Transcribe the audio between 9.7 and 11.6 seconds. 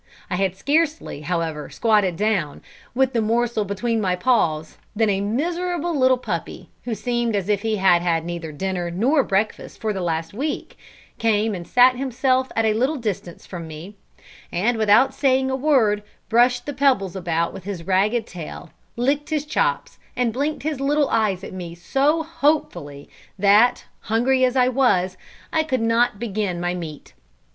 for the last week, came